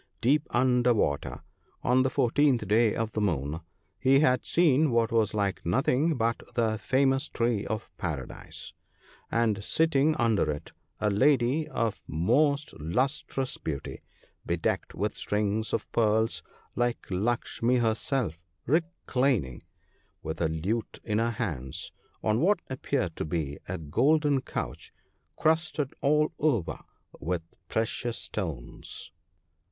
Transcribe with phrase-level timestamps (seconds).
[0.19, 1.43] deep under water,
[1.83, 3.59] on the fourteenth day of the moon,
[3.99, 8.73] he had seen what was like nothing but the famous tree of Paradise
[9.31, 14.01] (6I), and sitting under it a lady of most lustrous beauty,
[14.43, 16.41] bedecked with strings of pearls
[16.75, 19.61] like Lukshmi her self, reclining,
[20.23, 21.91] with a lute in her hands,
[22.23, 24.91] on what appeared to be a golden couch
[25.35, 26.79] crusted all over
[27.19, 29.11] with precious stones.